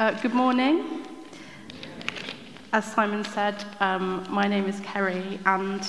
Uh, 0.00 0.12
good 0.22 0.32
morning. 0.32 1.04
As 2.72 2.90
Simon 2.90 3.22
said, 3.22 3.62
um, 3.80 4.26
my 4.30 4.48
name 4.48 4.64
is 4.64 4.80
Kerry, 4.80 5.38
and 5.44 5.86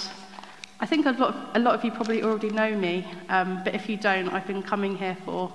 I 0.82 0.86
think 0.86 1.06
a 1.06 1.12
lot, 1.12 1.34
of, 1.34 1.56
a 1.56 1.60
lot 1.60 1.76
of 1.76 1.86
you 1.86 1.92
probably 1.92 2.22
already 2.22 2.50
know 2.50 2.76
me, 2.76 3.08
um, 3.30 3.62
but 3.64 3.74
if 3.74 3.88
you 3.88 3.96
don't, 3.96 4.28
I've 4.28 4.46
been 4.46 4.64
coming 4.64 4.98
here 4.98 5.16
for 5.24 5.50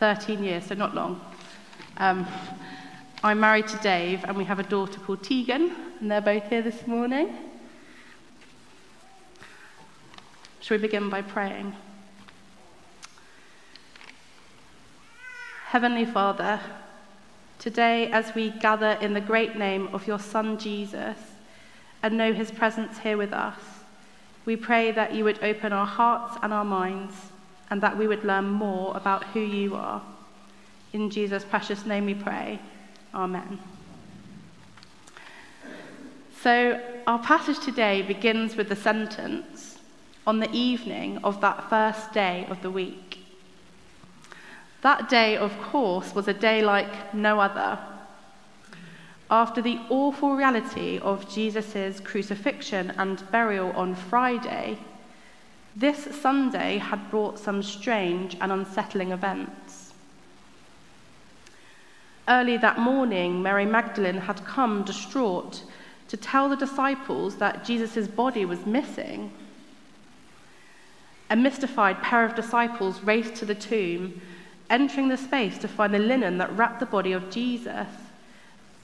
13 0.00 0.42
years, 0.42 0.64
so 0.64 0.74
not 0.74 0.96
long. 0.96 1.20
Um, 1.98 2.26
I'm 3.22 3.38
married 3.38 3.68
to 3.68 3.76
Dave, 3.76 4.24
and 4.24 4.36
we 4.36 4.46
have 4.46 4.58
a 4.58 4.64
daughter 4.64 4.98
called 4.98 5.22
Tegan, 5.22 5.70
and 6.00 6.10
they're 6.10 6.20
both 6.20 6.48
here 6.48 6.62
this 6.62 6.88
morning. 6.88 7.32
Shall 10.58 10.76
we 10.76 10.82
begin 10.82 11.08
by 11.08 11.22
praying? 11.22 11.72
Heavenly 15.66 16.04
Father, 16.04 16.58
today 17.62 18.10
as 18.10 18.34
we 18.34 18.50
gather 18.50 18.98
in 19.00 19.14
the 19.14 19.20
great 19.20 19.56
name 19.56 19.86
of 19.92 20.04
your 20.04 20.18
Son 20.18 20.58
Jesus 20.58 21.16
and 22.02 22.18
know 22.18 22.32
his 22.32 22.50
presence 22.50 22.98
here 22.98 23.16
with 23.16 23.32
us, 23.32 23.60
we 24.44 24.56
pray 24.56 24.90
that 24.90 25.14
you 25.14 25.22
would 25.22 25.38
open 25.44 25.72
our 25.72 25.86
hearts 25.86 26.36
and 26.42 26.52
our 26.52 26.64
minds 26.64 27.14
and 27.70 27.80
that 27.80 27.96
we 27.96 28.08
would 28.08 28.24
learn 28.24 28.46
more 28.46 28.96
about 28.96 29.22
who 29.26 29.38
you 29.38 29.76
are. 29.76 30.02
In 30.92 31.08
Jesus' 31.08 31.44
precious 31.44 31.86
name 31.86 32.04
we 32.04 32.14
pray. 32.14 32.58
Amen. 33.14 33.60
So, 36.40 36.80
our 37.06 37.20
passage 37.20 37.60
today 37.60 38.02
begins 38.02 38.56
with 38.56 38.68
the 38.70 38.76
sentence 38.76 39.78
on 40.26 40.40
the 40.40 40.50
evening 40.50 41.18
of 41.18 41.40
that 41.40 41.70
first 41.70 42.12
day 42.12 42.44
of 42.50 42.60
the 42.62 42.70
week. 42.70 43.11
That 44.82 45.08
day, 45.08 45.36
of 45.36 45.56
course, 45.60 46.14
was 46.14 46.28
a 46.28 46.34
day 46.34 46.62
like 46.62 47.14
no 47.14 47.40
other. 47.40 47.78
After 49.30 49.62
the 49.62 49.80
awful 49.88 50.34
reality 50.36 50.98
of 50.98 51.32
Jesus' 51.32 52.00
crucifixion 52.00 52.92
and 52.98 53.30
burial 53.30 53.70
on 53.72 53.94
Friday, 53.94 54.78
this 55.74 56.20
Sunday 56.20 56.78
had 56.78 57.10
brought 57.10 57.38
some 57.38 57.62
strange 57.62 58.36
and 58.40 58.52
unsettling 58.52 59.12
events. 59.12 59.94
Early 62.28 62.56
that 62.58 62.78
morning, 62.78 63.42
Mary 63.42 63.64
Magdalene 63.64 64.18
had 64.18 64.44
come 64.44 64.82
distraught 64.82 65.62
to 66.08 66.16
tell 66.16 66.48
the 66.48 66.56
disciples 66.56 67.36
that 67.36 67.64
Jesus' 67.64 68.06
body 68.06 68.44
was 68.44 68.66
missing. 68.66 69.32
A 71.30 71.36
mystified 71.36 72.02
pair 72.02 72.24
of 72.24 72.34
disciples 72.34 73.00
raced 73.02 73.34
to 73.36 73.46
the 73.46 73.54
tomb, 73.54 74.20
entering 74.72 75.08
the 75.08 75.16
space 75.16 75.58
to 75.58 75.68
find 75.68 75.94
the 75.94 75.98
linen 75.98 76.38
that 76.38 76.56
wrapped 76.56 76.80
the 76.80 76.86
body 76.86 77.12
of 77.12 77.30
Jesus. 77.30 77.86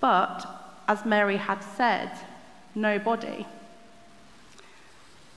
But, 0.01 0.47
as 0.87 1.05
Mary 1.05 1.39
had 1.39 1.65
said, 1.65 2.11
no 2.75 2.99
body. 2.99 3.47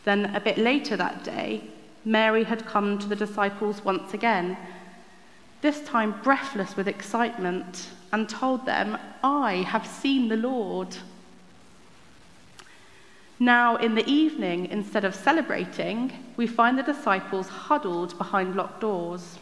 Then, 0.03 0.35
a 0.35 0.39
bit 0.39 0.57
later 0.57 0.97
that 0.97 1.23
day, 1.23 1.63
Mary 2.03 2.43
had 2.43 2.65
come 2.65 2.99
to 2.99 3.07
the 3.07 3.15
disciples 3.15 3.85
once 3.85 4.13
again, 4.13 4.57
this 5.61 5.81
time 5.83 6.19
breathless 6.21 6.75
with 6.75 6.87
excitement, 6.87 7.89
and 8.11 8.27
told 8.27 8.65
them, 8.65 8.97
I 9.23 9.65
have 9.67 9.87
seen 9.87 10.27
the 10.27 10.37
Lord. 10.37 10.97
Now, 13.39 13.77
in 13.77 13.95
the 13.95 14.07
evening, 14.07 14.65
instead 14.65 15.05
of 15.05 15.15
celebrating, 15.15 16.11
we 16.35 16.45
find 16.45 16.77
the 16.77 16.83
disciples 16.83 17.47
huddled 17.47 18.17
behind 18.17 18.55
locked 18.55 18.81
doors. 18.81 19.37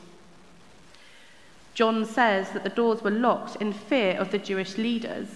John 1.73 2.05
says 2.05 2.51
that 2.51 2.63
the 2.63 2.69
doors 2.69 3.01
were 3.01 3.11
locked 3.11 3.61
in 3.61 3.73
fear 3.73 4.17
of 4.17 4.31
the 4.31 4.37
Jewish 4.37 4.77
leaders. 4.77 5.27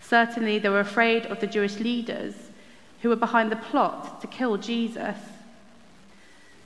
Certainly, 0.00 0.60
they 0.60 0.68
were 0.68 0.80
afraid 0.80 1.26
of 1.26 1.40
the 1.40 1.46
Jewish 1.46 1.78
leaders 1.78 2.34
who 3.02 3.08
were 3.08 3.16
behind 3.16 3.52
the 3.52 3.56
plot 3.56 4.20
to 4.20 4.26
kill 4.26 4.56
Jesus. 4.56 5.16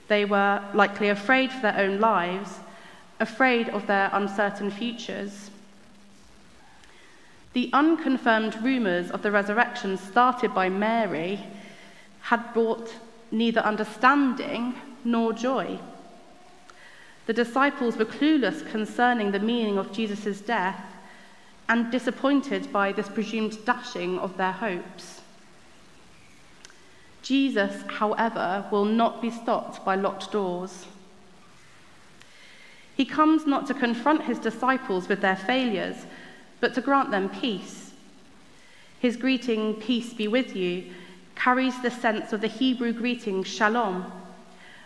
They 0.08 0.24
were 0.24 0.62
likely 0.74 1.08
afraid 1.08 1.52
for 1.52 1.60
their 1.62 1.78
own 1.78 2.00
lives, 2.00 2.60
afraid 3.20 3.68
of 3.68 3.86
their 3.86 4.10
uncertain 4.12 4.70
futures. 4.70 5.50
The 7.52 7.70
unconfirmed 7.72 8.62
rumours 8.62 9.10
of 9.10 9.22
the 9.22 9.30
resurrection 9.30 9.98
started 9.98 10.54
by 10.54 10.68
Mary 10.68 11.40
had 12.22 12.54
brought 12.54 12.94
neither 13.30 13.60
understanding 13.60 14.74
nor 15.04 15.32
joy. 15.32 15.78
The 17.26 17.32
disciples 17.32 17.96
were 17.96 18.04
clueless 18.04 18.68
concerning 18.70 19.30
the 19.30 19.38
meaning 19.38 19.78
of 19.78 19.92
Jesus' 19.92 20.40
death 20.40 20.84
and 21.68 21.90
disappointed 21.90 22.72
by 22.72 22.92
this 22.92 23.08
presumed 23.08 23.64
dashing 23.64 24.18
of 24.18 24.36
their 24.36 24.52
hopes. 24.52 25.20
Jesus, 27.22 27.82
however, 27.88 28.66
will 28.72 28.84
not 28.84 29.22
be 29.22 29.30
stopped 29.30 29.84
by 29.84 29.94
locked 29.94 30.32
doors. 30.32 30.86
He 32.96 33.04
comes 33.04 33.46
not 33.46 33.66
to 33.68 33.74
confront 33.74 34.24
his 34.24 34.38
disciples 34.38 35.08
with 35.08 35.20
their 35.20 35.36
failures, 35.36 36.04
but 36.60 36.74
to 36.74 36.80
grant 36.80 37.10
them 37.10 37.28
peace. 37.28 37.92
His 38.98 39.16
greeting, 39.16 39.74
peace 39.74 40.12
be 40.12 40.28
with 40.28 40.54
you, 40.54 40.92
carries 41.34 41.80
the 41.80 41.90
sense 41.90 42.32
of 42.32 42.40
the 42.40 42.48
Hebrew 42.48 42.92
greeting, 42.92 43.44
shalom, 43.44 44.12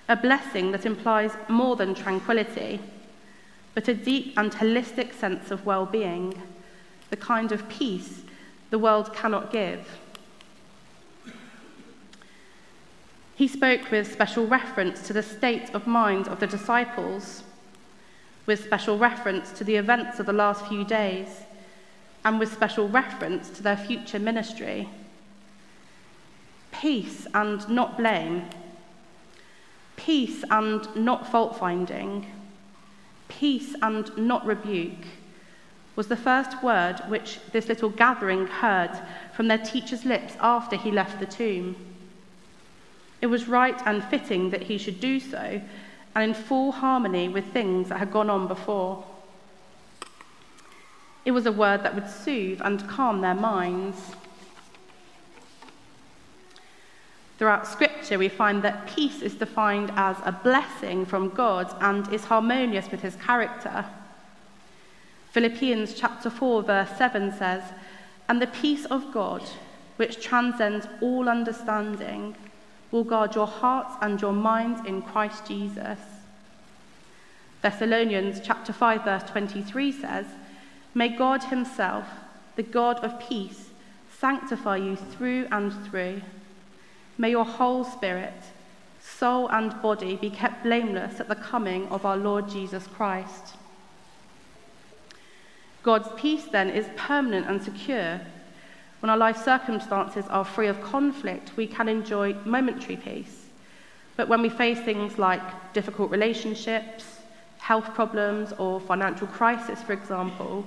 a 0.08 0.16
blessing 0.16 0.70
that 0.72 0.86
implies 0.86 1.32
more 1.48 1.76
than 1.76 1.94
tranquility, 1.94 2.80
but 3.74 3.88
a 3.88 3.94
deep 3.94 4.34
and 4.36 4.52
holistic 4.52 5.12
sense 5.12 5.50
of 5.50 5.66
well 5.66 5.86
being, 5.86 6.40
the 7.10 7.16
kind 7.16 7.52
of 7.52 7.68
peace 7.68 8.22
the 8.70 8.78
world 8.78 9.12
cannot 9.14 9.50
give. 9.50 9.98
He 13.34 13.48
spoke 13.48 13.90
with 13.90 14.10
special 14.10 14.46
reference 14.46 15.06
to 15.06 15.12
the 15.12 15.22
state 15.22 15.74
of 15.74 15.86
mind 15.86 16.26
of 16.28 16.40
the 16.40 16.46
disciples, 16.46 17.42
with 18.46 18.64
special 18.64 18.96
reference 18.96 19.52
to 19.52 19.64
the 19.64 19.76
events 19.76 20.18
of 20.18 20.26
the 20.26 20.32
last 20.32 20.66
few 20.66 20.84
days, 20.84 21.42
and 22.24 22.38
with 22.38 22.52
special 22.52 22.88
reference 22.88 23.50
to 23.50 23.62
their 23.62 23.76
future 23.76 24.18
ministry. 24.18 24.88
Peace 26.72 27.26
and 27.34 27.68
not 27.68 27.98
blame 27.98 28.48
peace 29.96 30.44
and 30.50 30.94
not 30.94 31.30
fault 31.30 31.58
finding, 31.58 32.26
peace 33.28 33.74
and 33.82 34.16
not 34.16 34.46
rebuke, 34.46 35.06
was 35.96 36.08
the 36.08 36.16
first 36.16 36.62
word 36.62 37.00
which 37.08 37.40
this 37.52 37.68
little 37.68 37.88
gathering 37.88 38.46
heard 38.46 38.90
from 39.34 39.48
their 39.48 39.58
teacher's 39.58 40.04
lips 40.04 40.34
after 40.40 40.76
he 40.76 40.90
left 40.90 41.18
the 41.18 41.26
tomb. 41.26 41.74
It 43.22 43.26
was 43.26 43.48
right 43.48 43.80
and 43.86 44.04
fitting 44.04 44.50
that 44.50 44.64
he 44.64 44.76
should 44.76 45.00
do 45.00 45.18
so, 45.18 45.60
and 46.14 46.24
in 46.24 46.34
full 46.34 46.72
harmony 46.72 47.28
with 47.28 47.52
things 47.52 47.88
that 47.88 47.98
had 47.98 48.12
gone 48.12 48.30
on 48.30 48.46
before. 48.46 49.04
It 51.24 51.32
was 51.32 51.46
a 51.46 51.52
word 51.52 51.82
that 51.82 51.94
would 51.94 52.08
soothe 52.08 52.60
and 52.62 52.88
calm 52.88 53.20
their 53.20 53.34
minds. 53.34 53.96
Throughout 57.38 57.66
Scripture, 57.66 58.18
we 58.18 58.30
find 58.30 58.62
that 58.62 58.86
peace 58.86 59.20
is 59.20 59.34
defined 59.34 59.92
as 59.94 60.16
a 60.24 60.32
blessing 60.32 61.04
from 61.04 61.28
God 61.28 61.74
and 61.80 62.10
is 62.12 62.24
harmonious 62.24 62.90
with 62.90 63.02
his 63.02 63.16
character. 63.16 63.84
Philippians 65.32 65.92
chapter 65.92 66.30
4, 66.30 66.62
verse 66.62 66.96
7 66.96 67.36
says, 67.36 67.62
And 68.26 68.40
the 68.40 68.46
peace 68.46 68.86
of 68.86 69.12
God, 69.12 69.42
which 69.96 70.22
transcends 70.22 70.86
all 71.02 71.28
understanding, 71.28 72.34
will 72.90 73.04
guard 73.04 73.34
your 73.34 73.46
hearts 73.46 73.94
and 74.00 74.18
your 74.20 74.32
minds 74.32 74.80
in 74.86 75.02
Christ 75.02 75.46
Jesus. 75.46 75.98
Thessalonians 77.60 78.40
chapter 78.42 78.72
5, 78.72 79.04
verse 79.04 79.24
23 79.24 79.92
says, 79.92 80.24
May 80.94 81.10
God 81.10 81.44
himself, 81.44 82.06
the 82.54 82.62
God 82.62 83.04
of 83.04 83.20
peace, 83.20 83.68
sanctify 84.18 84.76
you 84.76 84.96
through 84.96 85.48
and 85.50 85.74
through 85.84 86.22
May 87.18 87.30
your 87.30 87.44
whole 87.44 87.84
spirit, 87.84 88.42
soul, 89.00 89.48
and 89.48 89.80
body 89.80 90.16
be 90.16 90.30
kept 90.30 90.62
blameless 90.62 91.20
at 91.20 91.28
the 91.28 91.34
coming 91.34 91.88
of 91.88 92.04
our 92.04 92.16
Lord 92.16 92.48
Jesus 92.48 92.86
Christ. 92.86 93.54
God's 95.82 96.08
peace, 96.16 96.44
then, 96.46 96.68
is 96.68 96.88
permanent 96.96 97.46
and 97.46 97.62
secure. 97.62 98.20
When 99.00 99.08
our 99.08 99.16
life 99.16 99.42
circumstances 99.42 100.26
are 100.28 100.44
free 100.44 100.66
of 100.66 100.82
conflict, 100.82 101.52
we 101.56 101.66
can 101.66 101.88
enjoy 101.88 102.34
momentary 102.44 102.96
peace. 102.96 103.46
But 104.16 104.28
when 104.28 104.42
we 104.42 104.48
face 104.48 104.80
things 104.80 105.18
like 105.18 105.72
difficult 105.72 106.10
relationships, 106.10 107.20
health 107.58 107.94
problems, 107.94 108.52
or 108.58 108.80
financial 108.80 109.26
crisis, 109.26 109.82
for 109.82 109.92
example, 109.92 110.64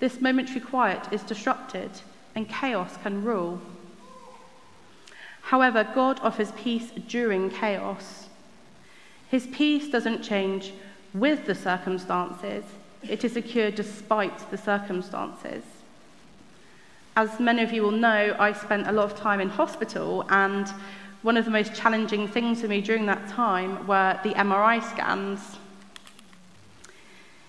this 0.00 0.20
momentary 0.20 0.60
quiet 0.60 1.12
is 1.12 1.22
disrupted 1.22 1.90
and 2.34 2.48
chaos 2.48 2.96
can 3.02 3.24
rule. 3.24 3.60
However, 5.48 5.82
God 5.94 6.20
offers 6.22 6.52
peace 6.52 6.90
during 7.08 7.48
chaos. 7.48 8.28
His 9.30 9.46
peace 9.46 9.88
doesn't 9.88 10.22
change 10.22 10.74
with 11.14 11.46
the 11.46 11.54
circumstances, 11.54 12.64
it 13.02 13.24
is 13.24 13.32
secure 13.32 13.70
despite 13.70 14.50
the 14.50 14.58
circumstances. 14.58 15.64
As 17.16 17.40
many 17.40 17.62
of 17.62 17.72
you 17.72 17.82
will 17.82 17.92
know, 17.92 18.36
I 18.38 18.52
spent 18.52 18.88
a 18.88 18.92
lot 18.92 19.10
of 19.10 19.18
time 19.18 19.40
in 19.40 19.48
hospital, 19.48 20.26
and 20.28 20.68
one 21.22 21.38
of 21.38 21.46
the 21.46 21.50
most 21.50 21.74
challenging 21.74 22.28
things 22.28 22.60
for 22.60 22.68
me 22.68 22.82
during 22.82 23.06
that 23.06 23.26
time 23.30 23.86
were 23.86 24.20
the 24.22 24.34
MRI 24.34 24.82
scans. 24.82 25.56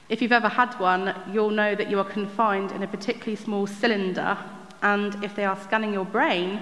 If 0.08 0.22
you've 0.22 0.32
ever 0.32 0.48
had 0.48 0.74
one, 0.80 1.14
you'll 1.34 1.50
know 1.50 1.76
that 1.76 1.90
you 1.90 2.00
are 2.00 2.06
confined 2.06 2.72
in 2.72 2.82
a 2.82 2.88
particularly 2.88 3.36
small 3.36 3.68
cylinder, 3.68 4.38
and 4.82 5.22
if 5.22 5.36
they 5.36 5.44
are 5.44 5.60
scanning 5.60 5.92
your 5.92 6.06
brain, 6.06 6.62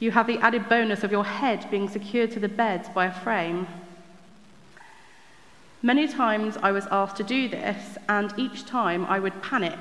you 0.00 0.10
have 0.12 0.26
the 0.26 0.38
added 0.38 0.68
bonus 0.68 1.02
of 1.02 1.10
your 1.10 1.24
head 1.24 1.68
being 1.70 1.88
secured 1.88 2.30
to 2.32 2.40
the 2.40 2.48
bed 2.48 2.88
by 2.94 3.06
a 3.06 3.12
frame. 3.12 3.66
Many 5.82 6.08
times 6.08 6.56
I 6.62 6.72
was 6.72 6.86
asked 6.90 7.16
to 7.16 7.24
do 7.24 7.48
this, 7.48 7.98
and 8.08 8.32
each 8.36 8.64
time 8.64 9.04
I 9.06 9.18
would 9.18 9.42
panic, 9.42 9.78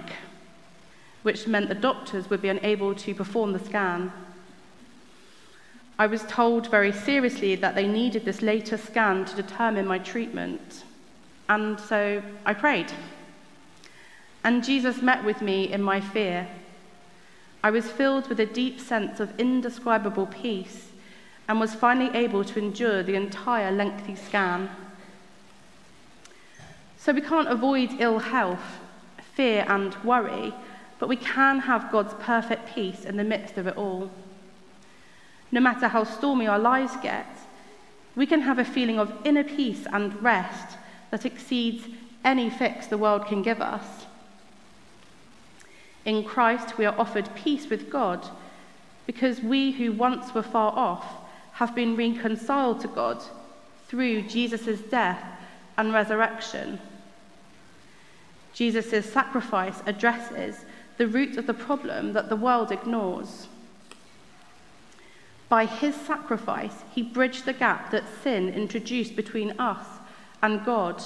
which 1.24 1.48
meant 1.48 1.70
the 1.70 1.76
doctors 1.76 2.30
would 2.30 2.42
be 2.42 2.50
unable 2.50 2.94
to 2.96 3.16
perform 3.16 3.54
the 3.54 3.64
scan. 3.64 4.12
I 6.00 6.06
was 6.06 6.24
told 6.24 6.70
very 6.70 6.92
seriously 6.92 7.56
that 7.56 7.74
they 7.74 7.88
needed 7.88 8.26
this 8.26 8.44
later 8.44 8.78
scan 8.78 9.26
to 9.26 9.36
determine 9.36 9.88
my 9.88 9.98
treatment. 9.98 10.84
And 11.50 11.80
so 11.80 12.22
I 12.46 12.54
prayed. 12.54 12.92
And 14.44 14.64
Jesus 14.64 15.02
met 15.02 15.24
with 15.24 15.42
me 15.42 15.72
in 15.72 15.82
my 15.82 16.00
fear. 16.00 16.48
I 17.64 17.72
was 17.72 17.90
filled 17.90 18.28
with 18.28 18.40
a 18.40 18.46
deep 18.46 18.80
sense 18.80 19.20
of 19.20 19.40
indescribable 19.40 20.28
peace 20.28 20.92
and 21.48 21.60
was 21.60 21.74
finally 21.74 22.16
able 22.16 22.44
to 22.44 22.60
endure 22.60 23.04
the 23.04 23.16
entire 23.16 23.72
lengthy 23.72 24.16
scan. 24.16 24.70
So 26.98 27.14
we 27.14 27.22
can't 27.22 27.48
avoid 27.48 27.92
ill 28.00 28.20
health, 28.20 28.80
fear, 29.34 29.66
and 29.68 29.96
worry, 30.04 30.54
but 31.00 31.10
we 31.10 31.16
can 31.16 31.60
have 31.60 31.92
God's 31.92 32.14
perfect 32.16 32.74
peace 32.76 33.06
in 33.06 33.18
the 33.18 33.24
midst 33.24 33.58
of 33.58 33.68
it 33.68 33.78
all. 33.78 34.12
No 35.52 35.62
matter 35.62 35.88
how 35.88 36.04
stormy 36.04 36.48
our 36.48 36.60
lives 36.60 36.94
get, 37.02 37.28
we 38.16 38.26
can 38.26 38.42
have 38.42 38.60
a 38.60 38.66
feeling 38.66 39.00
of 39.00 39.14
inner 39.24 39.44
peace 39.44 39.86
and 39.94 40.22
rest 40.22 40.78
that 41.12 41.26
exceeds 41.26 41.86
any 42.26 42.50
fix 42.50 42.88
the 42.88 42.98
world 42.98 43.26
can 43.28 43.42
give 43.42 43.62
us. 43.62 44.06
In 46.08 46.24
Christ, 46.24 46.78
we 46.78 46.86
are 46.86 46.98
offered 46.98 47.36
peace 47.36 47.70
with 47.70 47.90
God 47.90 48.26
because 49.06 49.42
we 49.42 49.74
who 49.74 49.92
once 49.92 50.34
were 50.34 50.42
far 50.42 50.72
off 50.72 51.06
have 51.52 51.76
been 51.76 51.98
reconciled 51.98 52.80
to 52.80 52.88
God 52.88 53.22
through 53.90 54.22
Jesus' 54.22 54.80
death 54.80 55.22
and 55.78 55.92
resurrection. 55.92 56.80
Jesus' 58.54 59.12
sacrifice 59.12 59.84
addresses 59.86 60.64
the 60.96 61.08
root 61.08 61.38
of 61.38 61.46
the 61.46 61.54
problem 61.54 62.14
that 62.14 62.30
the 62.30 62.38
world 62.38 62.72
ignores. 62.72 63.50
By 65.50 65.66
his 65.66 65.94
sacrifice, 65.94 66.84
he 66.90 67.04
bridged 67.04 67.44
the 67.44 67.52
gap 67.52 67.92
that 67.92 68.06
sin 68.24 68.48
introduced 68.48 69.18
between 69.18 69.60
us 69.60 69.86
and 70.42 70.64
God. 70.64 71.04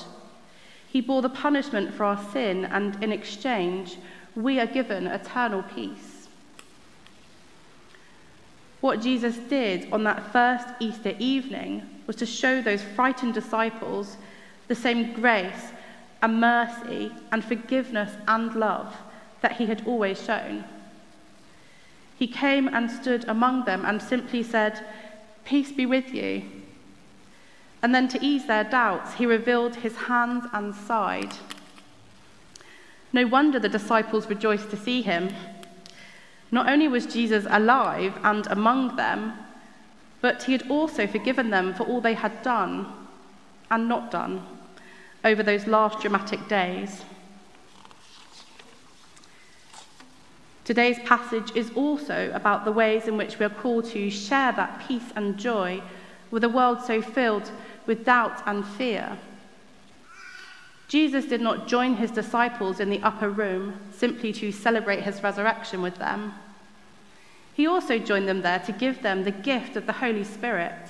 He 0.88 1.02
bore 1.02 1.24
the 1.24 1.30
punishment 1.30 1.94
for 1.94 2.04
our 2.04 2.24
sin, 2.32 2.66
and 2.66 3.04
in 3.04 3.12
exchange, 3.12 3.98
we 4.36 4.60
are 4.60 4.66
given 4.66 5.08
eternal 5.08 5.64
peace. 5.64 6.28
What 8.80 9.02
Jesus 9.02 9.38
did 9.38 9.92
on 9.92 10.04
that 10.06 10.32
first 10.32 10.68
Easter 10.80 11.14
evening 11.20 11.88
was 12.08 12.16
to 12.18 12.26
show 12.26 12.62
those 12.62 12.82
frightened 12.82 13.34
disciples 13.34 14.18
the 14.68 14.76
same 14.76 15.14
grace 15.14 15.72
and 16.22 16.40
mercy 16.40 17.12
and 17.32 17.44
forgiveness 17.44 18.14
and 18.28 18.56
love 18.56 18.96
that 19.42 19.54
he 19.54 19.66
had 19.66 19.86
always 19.86 20.22
shown. 20.22 20.64
He 22.18 22.28
came 22.28 22.68
and 22.68 22.90
stood 22.90 23.26
among 23.28 23.66
them 23.66 23.84
and 23.86 24.02
simply 24.02 24.44
said, 24.44 24.86
Peace 25.44 25.72
be 25.72 25.86
with 25.86 26.14
you. 26.14 26.44
And 27.84 27.94
then 27.96 28.08
to 28.10 28.24
ease 28.24 28.46
their 28.46 28.64
doubts, 28.64 29.16
he 29.16 29.26
revealed 29.26 29.78
his 29.78 29.96
hands 29.96 30.46
and 30.54 30.76
side. 30.76 31.34
No 33.14 33.28
wonder 33.28 33.60
the 33.60 33.70
disciples 33.70 34.28
rejoiced 34.28 34.70
to 34.72 34.78
see 34.78 35.02
him. 35.02 35.34
Not 36.52 36.70
only 36.70 36.88
was 36.88 37.06
Jesus 37.06 37.46
alive 37.50 38.18
and 38.24 38.48
among 38.48 38.96
them, 38.96 39.34
but 40.22 40.44
he 40.44 40.52
had 40.52 40.70
also 40.70 41.08
forgiven 41.08 41.50
them 41.50 41.74
for 41.74 41.84
all 41.84 42.02
they 42.02 42.14
had 42.14 42.42
done 42.44 42.92
and 43.70 43.88
not 43.88 44.12
done 44.12 44.46
over 45.24 45.44
those 45.44 45.68
last 45.68 46.00
dramatic 46.00 46.48
days. 46.48 47.04
Today's 50.64 51.00
passage 51.00 51.52
is 51.56 51.72
also 51.76 52.32
about 52.34 52.66
the 52.66 52.72
ways 52.72 53.08
in 53.08 53.18
which 53.18 53.40
we 53.40 53.46
are 53.46 53.50
called 53.50 53.86
to 53.90 54.10
share 54.10 54.52
that 54.54 54.88
peace 54.88 55.12
and 55.16 55.38
joy 55.38 55.82
with 56.30 56.44
a 56.44 56.50
world 56.50 56.82
so 56.82 57.02
filled 57.02 57.52
with 57.86 58.06
doubt 58.06 58.42
and 58.46 58.66
fear. 58.66 59.18
Jesus 60.92 61.24
did 61.24 61.40
not 61.40 61.70
join 61.70 61.96
his 61.96 62.12
disciples 62.12 62.82
in 62.82 62.90
the 62.90 63.02
upper 63.02 63.30
room 63.30 63.80
simply 63.94 64.34
to 64.34 64.52
celebrate 64.52 65.04
his 65.04 65.24
resurrection 65.24 65.82
with 65.82 65.96
them. 65.96 66.34
He 67.54 67.66
also 67.66 67.98
joined 67.98 68.28
them 68.28 68.42
there 68.42 68.60
to 68.60 68.74
give 68.74 69.02
them 69.02 69.24
the 69.24 69.32
gift 69.32 69.78
of 69.78 69.86
the 69.86 69.94
Holy 69.94 70.26
Spirit. 70.26 70.90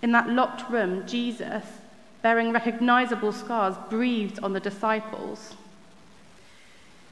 In 0.00 0.10
that 0.12 0.30
locked 0.30 0.70
room, 0.70 1.06
Jesus, 1.06 1.64
bearing 2.22 2.50
recognizable 2.50 3.30
scars, 3.30 3.76
breathed 3.90 4.38
on 4.42 4.54
the 4.54 4.60
disciples. 4.60 5.54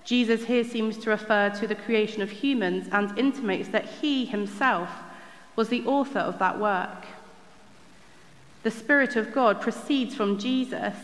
Jesus 0.03 0.47
here 0.47 0.65
seems 0.65 0.97
to 0.97 1.11
refer 1.11 1.51
to 1.51 1.67
the 1.67 1.75
creation 1.75 2.23
of 2.23 2.31
humans 2.31 2.89
and 2.91 3.19
intimates 3.19 3.69
that 3.69 3.85
he 3.85 4.25
himself 4.25 4.89
was 5.57 5.69
the 5.69 5.85
author 5.85 6.21
of 6.21 6.39
that 6.39 6.59
work. 6.59 7.05
The 8.63 8.71
Spirit 8.71 9.15
of 9.17 9.35
God 9.35 9.61
proceeds 9.61 10.15
from 10.15 10.39
Jesus 10.39 10.95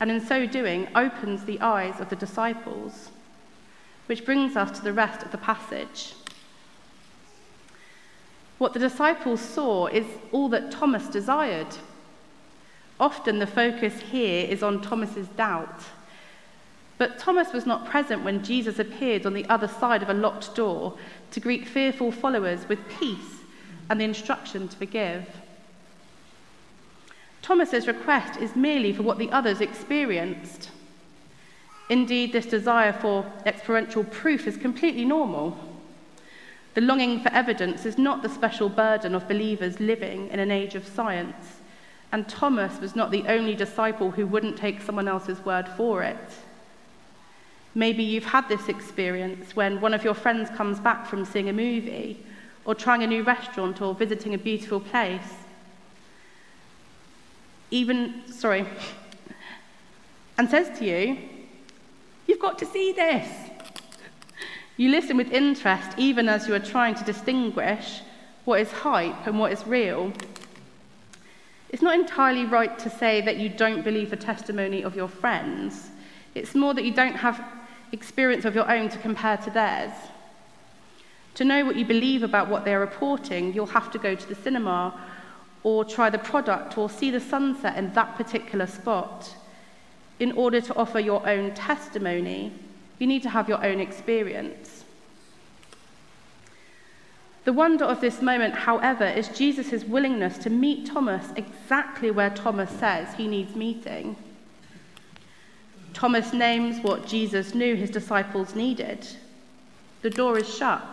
and 0.00 0.10
in 0.10 0.20
so 0.20 0.46
doing 0.46 0.88
opens 0.94 1.44
the 1.44 1.60
eyes 1.60 2.00
of 2.00 2.08
the 2.08 2.16
disciples, 2.16 3.10
which 4.06 4.24
brings 4.24 4.56
us 4.56 4.76
to 4.78 4.84
the 4.84 4.92
rest 4.92 5.22
of 5.22 5.30
the 5.30 5.38
passage. 5.38 6.14
What 8.58 8.72
the 8.72 8.80
disciples 8.80 9.40
saw 9.40 9.86
is 9.86 10.06
all 10.32 10.48
that 10.48 10.70
Thomas 10.70 11.06
desired. 11.08 11.76
Often 12.98 13.38
the 13.38 13.46
focus 13.46 14.00
here 14.00 14.46
is 14.48 14.62
on 14.62 14.82
Thomas's 14.82 15.28
doubt 15.28 15.82
but 16.98 17.16
Thomas 17.16 17.52
was 17.52 17.64
not 17.64 17.86
present 17.86 18.24
when 18.24 18.42
Jesus 18.42 18.80
appeared 18.80 19.24
on 19.24 19.32
the 19.32 19.48
other 19.48 19.68
side 19.68 20.02
of 20.02 20.10
a 20.10 20.14
locked 20.14 20.54
door 20.56 20.98
to 21.30 21.40
greet 21.40 21.66
fearful 21.66 22.10
followers 22.10 22.68
with 22.68 22.86
peace 22.88 23.44
and 23.88 24.00
the 24.00 24.04
instruction 24.04 24.68
to 24.68 24.76
forgive. 24.76 25.24
Thomas's 27.48 27.86
request 27.86 28.38
is 28.38 28.54
merely 28.54 28.92
for 28.92 29.04
what 29.04 29.16
the 29.16 29.30
others 29.30 29.62
experienced. 29.62 30.68
Indeed, 31.88 32.30
this 32.30 32.44
desire 32.44 32.92
for 32.92 33.24
experiential 33.46 34.04
proof 34.04 34.46
is 34.46 34.58
completely 34.58 35.06
normal. 35.06 35.56
The 36.74 36.82
longing 36.82 37.20
for 37.20 37.32
evidence 37.32 37.86
is 37.86 37.96
not 37.96 38.22
the 38.22 38.28
special 38.28 38.68
burden 38.68 39.14
of 39.14 39.26
believers 39.26 39.80
living 39.80 40.28
in 40.28 40.40
an 40.40 40.50
age 40.50 40.74
of 40.74 40.86
science, 40.86 41.62
and 42.12 42.28
Thomas 42.28 42.80
was 42.82 42.94
not 42.94 43.10
the 43.10 43.24
only 43.26 43.54
disciple 43.54 44.10
who 44.10 44.26
wouldn't 44.26 44.58
take 44.58 44.82
someone 44.82 45.08
else's 45.08 45.42
word 45.42 45.70
for 45.70 46.02
it. 46.02 46.30
Maybe 47.74 48.02
you've 48.02 48.26
had 48.26 48.46
this 48.50 48.68
experience 48.68 49.56
when 49.56 49.80
one 49.80 49.94
of 49.94 50.04
your 50.04 50.12
friends 50.12 50.50
comes 50.50 50.80
back 50.80 51.06
from 51.06 51.24
seeing 51.24 51.48
a 51.48 51.54
movie 51.54 52.22
or 52.66 52.74
trying 52.74 53.02
a 53.02 53.06
new 53.06 53.22
restaurant 53.22 53.80
or 53.80 53.94
visiting 53.94 54.34
a 54.34 54.38
beautiful 54.38 54.80
place. 54.80 55.47
Even, 57.70 58.22
sorry, 58.32 58.66
and 60.38 60.48
says 60.48 60.78
to 60.78 60.84
you, 60.84 61.18
You've 62.28 62.38
got 62.38 62.58
to 62.58 62.66
see 62.66 62.92
this. 62.92 63.26
You 64.76 64.90
listen 64.90 65.16
with 65.16 65.32
interest 65.32 65.98
even 65.98 66.28
as 66.28 66.46
you 66.46 66.54
are 66.54 66.60
trying 66.60 66.94
to 66.96 67.04
distinguish 67.04 68.00
what 68.44 68.60
is 68.60 68.70
hype 68.70 69.26
and 69.26 69.38
what 69.38 69.50
is 69.50 69.66
real. 69.66 70.12
It's 71.70 71.82
not 71.82 71.94
entirely 71.94 72.44
right 72.44 72.78
to 72.78 72.90
say 72.90 73.20
that 73.22 73.38
you 73.38 73.48
don't 73.48 73.82
believe 73.82 74.10
the 74.10 74.16
testimony 74.16 74.82
of 74.84 74.94
your 74.94 75.08
friends. 75.08 75.90
It's 76.34 76.54
more 76.54 76.74
that 76.74 76.84
you 76.84 76.92
don't 76.92 77.16
have 77.16 77.42
experience 77.92 78.44
of 78.44 78.54
your 78.54 78.70
own 78.70 78.88
to 78.90 78.98
compare 78.98 79.38
to 79.38 79.50
theirs. 79.50 79.92
To 81.34 81.44
know 81.44 81.64
what 81.64 81.76
you 81.76 81.84
believe 81.84 82.22
about 82.22 82.48
what 82.48 82.64
they're 82.64 82.80
reporting, 82.80 83.52
you'll 83.54 83.66
have 83.66 83.90
to 83.92 83.98
go 83.98 84.14
to 84.14 84.28
the 84.28 84.34
cinema 84.34 84.98
or 85.62 85.84
try 85.84 86.10
the 86.10 86.18
product 86.18 86.78
or 86.78 86.88
see 86.88 87.10
the 87.10 87.20
sunset 87.20 87.76
in 87.76 87.92
that 87.94 88.16
particular 88.16 88.66
spot. 88.66 89.34
In 90.20 90.32
order 90.32 90.60
to 90.60 90.74
offer 90.76 90.98
your 90.98 91.26
own 91.28 91.54
testimony, 91.54 92.52
you 92.98 93.06
need 93.06 93.22
to 93.22 93.30
have 93.30 93.48
your 93.48 93.64
own 93.64 93.80
experience. 93.80 94.84
The 97.44 97.52
wonder 97.52 97.84
of 97.84 98.00
this 98.00 98.20
moment, 98.20 98.54
however, 98.54 99.06
is 99.06 99.28
Jesus' 99.28 99.84
willingness 99.84 100.36
to 100.38 100.50
meet 100.50 100.86
Thomas 100.86 101.28
exactly 101.36 102.10
where 102.10 102.30
Thomas 102.30 102.70
says 102.70 103.14
he 103.14 103.26
needs 103.26 103.54
meeting. 103.54 104.16
Thomas 105.94 106.32
names 106.32 106.82
what 106.84 107.06
Jesus 107.06 107.54
knew 107.54 107.74
his 107.74 107.90
disciples 107.90 108.54
needed. 108.54 109.06
The 110.02 110.10
door 110.10 110.38
is 110.38 110.52
shut. 110.52 110.84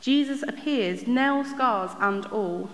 Jesus 0.00 0.42
appears, 0.42 1.06
nail 1.06 1.44
scars 1.44 1.92
and 2.00 2.26
all. 2.26 2.68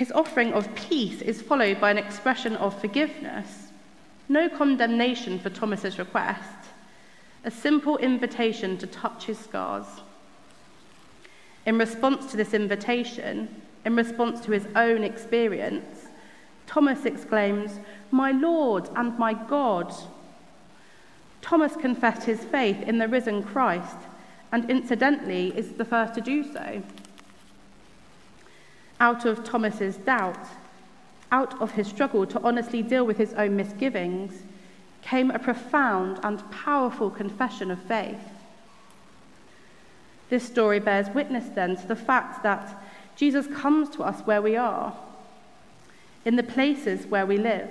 His 0.00 0.12
offering 0.12 0.54
of 0.54 0.74
peace 0.74 1.20
is 1.20 1.42
followed 1.42 1.78
by 1.78 1.90
an 1.90 1.98
expression 1.98 2.56
of 2.56 2.80
forgiveness. 2.80 3.68
No 4.30 4.48
condemnation 4.48 5.38
for 5.38 5.50
Thomas's 5.50 5.98
request, 5.98 6.70
a 7.44 7.50
simple 7.50 7.98
invitation 7.98 8.78
to 8.78 8.86
touch 8.86 9.26
his 9.26 9.38
scars. 9.38 9.84
In 11.66 11.76
response 11.76 12.30
to 12.30 12.38
this 12.38 12.54
invitation, 12.54 13.60
in 13.84 13.94
response 13.94 14.40
to 14.46 14.52
his 14.52 14.66
own 14.74 15.04
experience, 15.04 16.06
Thomas 16.66 17.04
exclaims, 17.04 17.78
My 18.10 18.30
Lord 18.30 18.88
and 18.96 19.18
my 19.18 19.34
God. 19.34 19.92
Thomas 21.42 21.76
confessed 21.76 22.22
his 22.22 22.42
faith 22.42 22.80
in 22.84 22.96
the 22.96 23.06
risen 23.06 23.42
Christ 23.42 23.98
and 24.50 24.70
incidentally 24.70 25.48
is 25.54 25.72
the 25.72 25.84
first 25.84 26.14
to 26.14 26.22
do 26.22 26.42
so. 26.42 26.82
Out 29.00 29.24
of 29.24 29.42
Thomas's 29.42 29.96
doubt, 29.96 30.46
out 31.32 31.60
of 31.60 31.72
his 31.72 31.88
struggle 31.88 32.26
to 32.26 32.40
honestly 32.42 32.82
deal 32.82 33.04
with 33.04 33.16
his 33.16 33.32
own 33.34 33.56
misgivings, 33.56 34.42
came 35.02 35.30
a 35.30 35.38
profound 35.38 36.20
and 36.22 36.48
powerful 36.50 37.10
confession 37.10 37.70
of 37.70 37.80
faith. 37.80 38.20
This 40.28 40.44
story 40.44 40.78
bears 40.78 41.08
witness 41.14 41.48
then 41.48 41.76
to 41.76 41.86
the 41.86 41.96
fact 41.96 42.42
that 42.42 42.80
Jesus 43.16 43.46
comes 43.46 43.88
to 43.90 44.02
us 44.02 44.20
where 44.26 44.42
we 44.42 44.56
are, 44.56 44.94
in 46.24 46.36
the 46.36 46.42
places 46.42 47.06
where 47.06 47.26
we 47.26 47.38
live, 47.38 47.70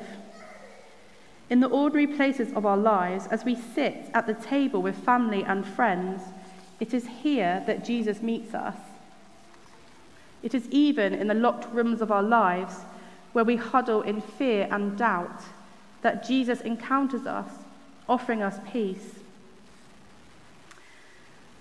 in 1.50 1.60
the 1.60 1.70
ordinary 1.70 2.08
places 2.08 2.52
of 2.54 2.66
our 2.66 2.78
lives 2.78 3.28
as 3.28 3.46
we 3.46 3.56
sit 3.56 4.10
at 4.14 4.28
the 4.28 4.34
table 4.34 4.82
with 4.82 4.98
family 4.98 5.44
and 5.44 5.66
friends. 5.66 6.22
It 6.80 6.94
is 6.94 7.08
here 7.08 7.64
that 7.68 7.86
Jesus 7.86 8.22
meets 8.22 8.54
us. 8.54 8.76
It 10.42 10.54
is 10.54 10.68
even 10.70 11.14
in 11.14 11.28
the 11.28 11.34
locked 11.34 11.74
rooms 11.74 12.02
of 12.02 12.12
our 12.12 12.24
lives 12.24 12.76
where 13.34 13.46
we 13.46 13.56
huddle 13.56 14.02
in 14.02 14.22
fear 14.22 14.68
and 14.72 14.98
doubt 14.98 15.42
that 16.02 16.26
Jesus 16.26 16.62
encounters 16.62 17.26
us, 17.26 17.50
offering 18.08 18.42
us 18.42 18.60
peace. 18.72 19.20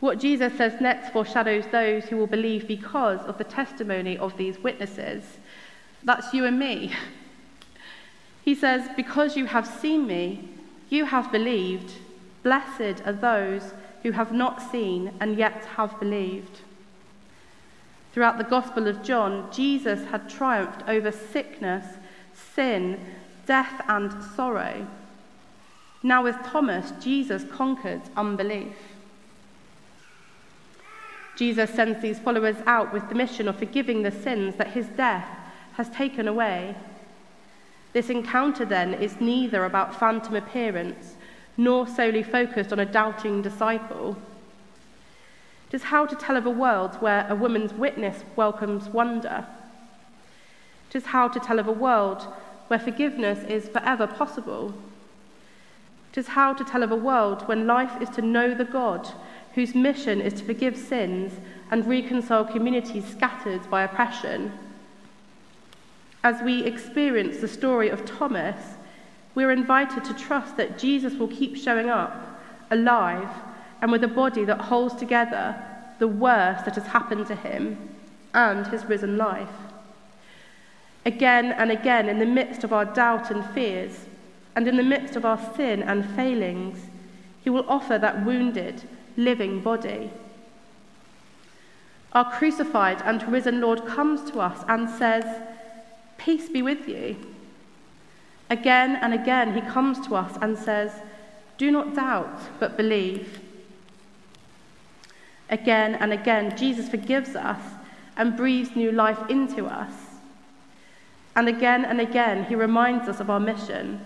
What 0.01 0.21
Jesus 0.21 0.57
says 0.57 0.81
next 0.81 1.13
foreshadows 1.13 1.65
those 1.73 2.05
who 2.05 2.17
will 2.17 2.29
believe 2.29 2.69
because 2.69 3.21
of 3.27 3.37
the 3.37 3.45
testimony 3.45 4.17
of 4.17 4.37
these 4.37 4.59
witnesses. 4.61 5.25
That's 6.05 6.33
you 6.33 6.45
and 6.45 6.59
me. 6.59 6.93
He 8.45 8.55
says, 8.55 8.89
Because 8.97 9.37
you 9.37 9.47
have 9.47 9.67
seen 9.67 10.07
me, 10.07 10.49
you 10.89 11.05
have 11.05 11.33
believed. 11.33 11.93
Blessed 12.45 13.03
are 13.05 13.13
those 13.13 13.75
who 14.03 14.13
have 14.13 14.33
not 14.33 14.63
seen 14.71 15.13
and 15.21 15.37
yet 15.37 15.65
have 15.77 15.99
believed. 15.99 16.61
Throughout 18.13 18.39
the 18.39 18.45
Gospel 18.45 18.87
of 18.87 19.03
John, 19.03 19.49
Jesus 19.53 20.07
had 20.07 20.29
triumphed 20.29 20.89
over 20.89 21.13
sickness, 21.13 21.85
sin, 22.35 22.99
death, 23.47 23.83
and 23.89 24.13
sorrow. 24.35 24.87
Now, 26.03 26.23
with 26.23 26.37
Thomas, 26.45 26.93
Jesus 27.01 27.45
conquered 27.51 28.03
unbelief. 28.17 28.75
Jesus 31.37 31.71
sends 31.71 32.03
these 32.03 32.19
followers 32.19 32.57
out 32.67 32.93
with 32.93 33.09
the 33.09 33.15
mission 33.15 33.47
of 33.47 33.57
forgiving 33.57 34.03
the 34.03 34.11
sins 34.11 34.57
that 34.57 34.73
his 34.73 34.87
death 34.89 35.29
has 35.75 35.89
taken 35.91 36.27
away. 36.27 36.75
This 37.93 38.11
encounter, 38.11 38.65
then, 38.65 38.95
is 38.95 39.21
neither 39.21 39.65
about 39.65 39.99
phantom 39.99 40.35
appearance 40.35 41.15
nor 41.57 41.87
solely 41.87 42.23
focused 42.23 42.73
on 42.73 42.81
a 42.81 42.87
doubting 42.87 43.43
disciple. 43.43 44.17
It 45.69 45.75
is 45.75 45.83
how 45.85 46.07
to 46.07 46.17
tell 46.17 46.37
of 46.37 46.47
a 46.47 46.51
world 46.51 46.95
where 46.97 47.27
a 47.29 47.35
woman's 47.35 47.75
witness 47.75 48.25
welcomes 48.37 48.89
wonder. 48.89 49.47
It 50.89 50.97
is 50.97 51.07
how 51.07 51.29
to 51.29 51.39
tell 51.39 51.59
of 51.59 51.69
a 51.69 51.73
world 51.73 52.23
where 52.69 52.79
forgiveness 52.79 53.45
is 53.45 53.69
forever 53.69 54.07
possible. 54.07 54.73
It 56.13 56.19
is 56.19 56.29
how 56.29 56.55
to 56.55 56.65
tell 56.65 56.83
of 56.83 56.91
a 56.91 56.97
world 56.97 57.47
when 57.47 57.67
life 57.67 58.01
is 58.01 58.09
to 58.11 58.23
know 58.23 58.55
the 58.55 58.65
God 58.65 59.09
whose 59.55 59.75
mission 59.75 60.21
is 60.21 60.35
to 60.35 60.45
forgive 60.45 60.77
sins 60.77 61.33
and 61.71 61.87
reconcile 61.87 62.45
communities 62.45 63.05
scattered 63.05 63.69
by 63.69 63.83
oppression. 63.83 64.53
As 66.25 66.41
we 66.43 66.65
experience 66.65 67.39
the 67.39 67.49
story 67.49 67.91
of 67.91 68.07
Thomas, 68.07 68.57
we're 69.35 69.51
invited 69.51 70.05
to 70.05 70.15
trust 70.15 70.57
that 70.57 70.79
Jesus 70.79 71.15
will 71.15 71.29
keep 71.29 71.57
showing 71.57 71.91
up, 71.91 72.41
alive, 72.71 73.29
and 73.81 73.93
with 73.93 74.05
a 74.05 74.09
body 74.09 74.45
that 74.45 74.61
holds 74.61 74.95
together 74.95 75.55
the 75.99 76.09
worst 76.09 76.65
that 76.65 76.75
has 76.75 76.87
happened 76.87 77.27
to 77.27 77.35
him 77.35 77.77
and 78.35 78.67
his 78.69 78.85
risen 78.85 79.17
life. 79.17 79.49
Again 81.05 81.53
and 81.53 81.71
again, 81.71 82.09
in 82.09 82.19
the 82.19 82.27
midst 82.27 82.65
of 82.65 82.73
our 82.73 82.85
doubt 82.85 83.31
and 83.31 83.45
fears, 83.51 84.07
and 84.55 84.67
in 84.67 84.77
the 84.77 84.83
midst 84.83 85.17
of 85.17 85.25
our 85.25 85.39
sin 85.55 85.83
and 85.83 86.05
failings, 86.17 86.87
he 87.43 87.51
will 87.51 87.69
offer 87.69 87.99
that 87.99 88.25
wounded, 88.25 88.83
living 89.17 89.61
body. 89.61 90.11
Our 92.13 92.31
crucified 92.31 93.03
and 93.05 93.23
risen 93.31 93.61
Lord 93.61 93.87
comes 93.87 94.31
to 94.31 94.41
us 94.41 94.65
and 94.69 94.89
says, 94.89 95.25
Peace 96.17 96.49
be 96.49 96.63
with 96.63 96.89
you. 96.89 97.17
Again 98.51 98.97
and 98.97 99.15
again, 99.15 99.55
he 99.55 99.61
comes 99.61 100.07
to 100.09 100.17
us 100.17 100.37
and 100.41 100.59
says, 100.59 100.93
Do 101.59 101.71
not 101.71 101.95
doubt, 101.95 102.41
but 102.59 102.77
believe. 102.77 103.41
Again 105.51 105.95
and 105.95 106.13
again, 106.13 106.57
Jesus 106.57 106.89
forgives 106.89 107.35
us 107.35 107.61
and 108.17 108.37
breathes 108.37 108.77
new 108.77 108.93
life 108.93 109.31
into 109.31 109.67
us. 109.67 109.93
And 111.35 111.49
again 111.49 111.85
and 111.85 112.01
again, 112.01 112.45
he 112.45 112.55
reminds 112.55 113.09
us 113.09 113.21
of 113.21 113.31
our 113.31 113.41
mission 113.41 114.01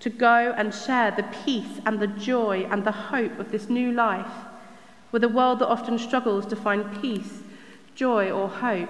to 0.00 0.08
go 0.08 0.54
and 0.56 0.74
share 0.74 1.10
the 1.10 1.22
peace 1.44 1.80
and 1.84 2.00
the 2.00 2.06
joy 2.06 2.66
and 2.70 2.84
the 2.84 2.92
hope 2.92 3.38
of 3.38 3.52
this 3.52 3.68
new 3.68 3.92
life 3.92 4.32
with 5.12 5.22
a 5.22 5.28
world 5.28 5.58
that 5.58 5.68
often 5.68 5.98
struggles 5.98 6.46
to 6.46 6.56
find 6.56 7.00
peace, 7.02 7.42
joy, 7.94 8.30
or 8.30 8.48
hope. 8.48 8.88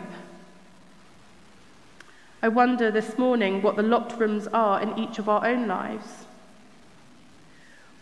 I 2.43 2.49
wonder 2.49 2.91
this 2.91 3.19
morning 3.19 3.61
what 3.61 3.77
the 3.77 3.83
locked 3.83 4.19
rooms 4.19 4.47
are 4.49 4.81
in 4.81 4.99
each 4.99 5.19
of 5.19 5.29
our 5.29 5.45
own 5.47 5.67
lives. 5.67 6.25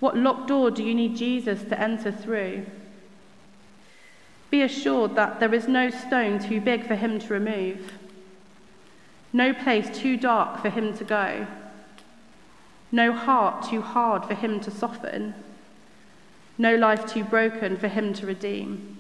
What 0.01 0.17
locked 0.17 0.49
door 0.49 0.71
do 0.71 0.85
you 0.85 0.95
need 0.95 1.17
Jesus 1.17 1.63
to 1.65 1.81
enter 1.81 2.13
through? 2.13 2.67
Be 4.51 4.63
assured 4.63 5.15
that 5.17 5.41
there 5.41 5.55
is 5.55 5.69
no 5.69 5.91
stone 5.91 6.39
too 6.39 6.61
big 6.61 6.87
for 6.87 6.95
him 6.95 7.19
to 7.19 7.33
remove, 7.33 7.93
no 9.33 9.53
place 9.53 9.97
too 9.97 10.17
dark 10.17 10.63
for 10.63 10.71
him 10.71 10.97
to 10.97 11.05
go 11.05 11.47
no 12.91 13.13
heart 13.13 13.69
too 13.69 13.83
hard 13.83 14.25
for 14.25 14.35
him 14.35 14.61
to 14.61 14.71
soften, 14.71 15.35
no 16.57 16.75
life 16.75 17.07
too 17.07 17.25
broken 17.25 17.77
for 17.77 17.89
him 17.89 18.15
to 18.15 18.27
redeem. 18.27 18.99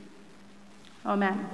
Amen. 1.07 1.49